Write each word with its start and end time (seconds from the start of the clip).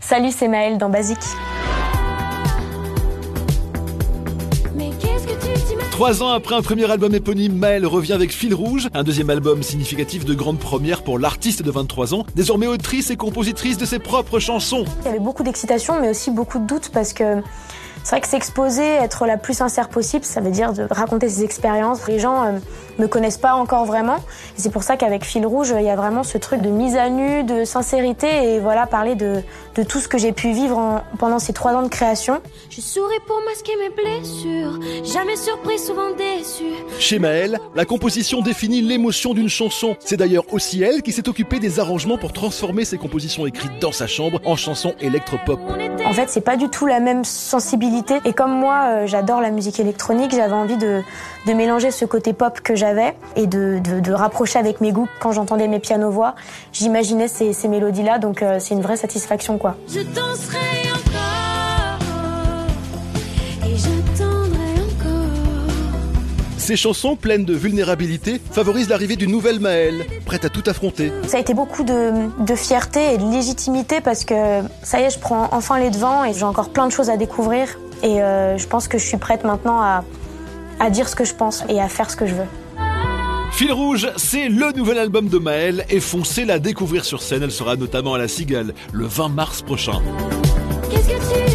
Salut, 0.00 0.30
c'est 0.32 0.48
Maëlle 0.48 0.78
dans 0.78 0.88
Basique. 0.88 1.18
Trois 5.92 6.22
ans 6.22 6.30
après 6.30 6.54
un 6.54 6.62
premier 6.62 6.90
album 6.90 7.14
éponyme, 7.14 7.54
Maëlle 7.54 7.84
revient 7.84 8.14
avec 8.14 8.32
Fil 8.32 8.54
Rouge, 8.54 8.88
un 8.94 9.04
deuxième 9.04 9.28
album 9.28 9.62
significatif 9.62 10.24
de 10.24 10.32
grande 10.32 10.58
première 10.58 11.02
pour 11.02 11.18
l'artiste 11.18 11.62
de 11.62 11.70
23 11.70 12.14
ans, 12.14 12.24
désormais 12.34 12.66
autrice 12.66 13.10
et 13.10 13.16
compositrice 13.16 13.76
de 13.76 13.84
ses 13.84 13.98
propres 13.98 14.38
chansons. 14.38 14.86
Il 15.02 15.04
y 15.04 15.08
avait 15.08 15.18
beaucoup 15.18 15.42
d'excitation, 15.42 16.00
mais 16.00 16.08
aussi 16.08 16.30
beaucoup 16.30 16.58
de 16.58 16.66
doutes 16.66 16.88
parce 16.88 17.12
que 17.12 17.42
c'est 18.02 18.10
vrai 18.10 18.20
que 18.20 18.28
s'exposer, 18.28 18.84
être 18.84 19.26
la 19.26 19.36
plus 19.36 19.54
sincère 19.54 19.88
possible, 19.88 20.24
ça 20.24 20.40
veut 20.40 20.50
dire 20.50 20.72
de 20.72 20.86
raconter 20.90 21.28
ses 21.28 21.44
expériences. 21.44 22.06
Les 22.08 22.18
gens 22.18 22.44
euh, 22.44 22.52
me 22.98 23.06
connaissent 23.06 23.38
pas 23.38 23.54
encore 23.54 23.84
vraiment. 23.84 24.16
Et 24.16 24.60
c'est 24.60 24.70
pour 24.70 24.82
ça 24.82 24.96
qu'avec 24.96 25.24
Fil 25.24 25.46
Rouge, 25.46 25.74
il 25.76 25.84
y 25.84 25.90
a 25.90 25.96
vraiment 25.96 26.22
ce 26.22 26.38
truc 26.38 26.60
de 26.62 26.70
mise 26.70 26.96
à 26.96 27.08
nu, 27.10 27.44
de 27.44 27.64
sincérité 27.64 28.54
et 28.54 28.58
voilà, 28.58 28.86
parler 28.86 29.14
de, 29.14 29.42
de 29.74 29.82
tout 29.82 30.00
ce 30.00 30.08
que 30.08 30.18
j'ai 30.18 30.32
pu 30.32 30.52
vivre 30.52 31.02
pendant 31.18 31.38
ces 31.38 31.52
trois 31.52 31.72
ans 31.72 31.82
de 31.82 31.88
création. 31.88 32.40
Je 32.70 32.80
souris 32.80 33.20
pour 33.26 33.40
masquer 33.46 33.72
mes 33.76 33.90
blessures, 33.90 34.78
jamais 35.04 35.36
surpris, 35.36 35.78
souvent 35.78 36.10
déçu. 36.16 36.64
Chez 36.98 37.18
Maëlle, 37.18 37.58
la 37.74 37.84
composition 37.84 38.40
définit 38.40 38.80
l'émotion 38.80 39.34
d'une 39.34 39.48
chanson. 39.48 39.96
C'est 40.00 40.16
d'ailleurs 40.16 40.44
aussi 40.52 40.82
elle 40.82 41.02
qui 41.02 41.12
s'est 41.12 41.28
occupée 41.28 41.58
des 41.58 41.80
arrangements 41.80 42.18
pour 42.18 42.32
transformer 42.32 42.84
ses 42.84 42.98
compositions 42.98 43.46
écrites 43.46 43.78
dans 43.80 43.92
sa 43.92 44.06
chambre 44.06 44.40
en 44.44 44.56
chansons 44.56 44.94
électropop. 45.00 45.60
En 46.10 46.12
fait, 46.12 46.28
c'est 46.28 46.40
pas 46.40 46.56
du 46.56 46.68
tout 46.68 46.86
la 46.86 46.98
même 46.98 47.24
sensibilité 47.24 48.16
et 48.24 48.32
comme 48.32 48.50
moi, 48.50 48.86
euh, 48.88 49.06
j'adore 49.06 49.40
la 49.40 49.52
musique 49.52 49.78
électronique, 49.78 50.32
j'avais 50.34 50.54
envie 50.54 50.76
de, 50.76 51.02
mélanger 51.46 51.92
ce 51.92 52.04
côté 52.04 52.32
pop 52.32 52.60
que 52.60 52.74
j'avais 52.74 53.14
et 53.36 53.46
de, 53.46 53.78
de, 53.78 54.12
rapprocher 54.12 54.58
avec 54.58 54.80
mes 54.80 54.90
goûts. 54.90 55.08
Quand 55.20 55.30
j'entendais 55.30 55.68
mes 55.68 55.78
pianos-voix, 55.78 56.34
j'imaginais 56.72 57.28
ces, 57.28 57.52
ces 57.52 57.68
mélodies-là, 57.68 58.18
donc 58.18 58.42
euh, 58.42 58.56
c'est 58.58 58.74
une 58.74 58.82
vraie 58.82 58.96
satisfaction, 58.96 59.56
quoi. 59.56 59.76
Je 59.86 60.00
danserai 60.00 60.89
Ces 66.70 66.76
chansons 66.76 67.16
pleines 67.16 67.44
de 67.44 67.52
vulnérabilité 67.52 68.40
favorisent 68.52 68.88
l'arrivée 68.88 69.16
d'une 69.16 69.32
nouvelle 69.32 69.58
Maëlle, 69.58 70.06
prête 70.24 70.44
à 70.44 70.48
tout 70.48 70.62
affronter. 70.66 71.10
Ça 71.26 71.38
a 71.38 71.40
été 71.40 71.52
beaucoup 71.52 71.82
de, 71.82 72.12
de, 72.44 72.54
fierté 72.54 73.14
et 73.14 73.18
de 73.18 73.28
légitimité 73.28 74.00
parce 74.00 74.24
que 74.24 74.60
ça 74.84 75.00
y 75.00 75.02
est, 75.02 75.10
je 75.10 75.18
prends 75.18 75.48
enfin 75.50 75.80
les 75.80 75.90
devants 75.90 76.24
et 76.24 76.32
j'ai 76.32 76.44
encore 76.44 76.68
plein 76.68 76.86
de 76.86 76.92
choses 76.92 77.10
à 77.10 77.16
découvrir. 77.16 77.76
Et 78.04 78.22
euh, 78.22 78.56
je 78.56 78.68
pense 78.68 78.86
que 78.86 78.98
je 78.98 79.04
suis 79.04 79.16
prête 79.16 79.42
maintenant 79.42 79.80
à, 79.80 80.04
à 80.78 80.90
dire 80.90 81.08
ce 81.08 81.16
que 81.16 81.24
je 81.24 81.34
pense 81.34 81.64
et 81.68 81.80
à 81.80 81.88
faire 81.88 82.08
ce 82.08 82.14
que 82.14 82.26
je 82.26 82.36
veux. 82.36 82.46
Fil 83.50 83.72
Rouge, 83.72 84.08
c'est 84.14 84.48
le 84.48 84.70
nouvel 84.70 84.98
album 84.98 85.26
de 85.26 85.38
Maëlle 85.38 85.84
et 85.90 85.98
foncez 85.98 86.44
la 86.44 86.60
découvrir 86.60 87.04
sur 87.04 87.20
scène. 87.20 87.42
Elle 87.42 87.50
sera 87.50 87.74
notamment 87.74 88.14
à 88.14 88.18
la 88.18 88.28
Cigale 88.28 88.74
le 88.92 89.06
20 89.06 89.30
mars 89.30 89.62
prochain. 89.62 90.00
Qu'est-ce 90.88 91.08
que 91.08 91.14
tu 91.14 91.50